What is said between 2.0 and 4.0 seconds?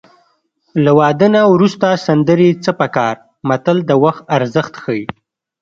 سندرې څه په کار متل د